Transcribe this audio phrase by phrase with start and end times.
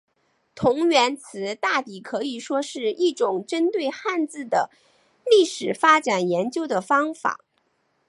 [0.55, 4.71] 同源词大抵可以说是一种针对汉字的
[5.27, 7.41] 历史发展研究的方法。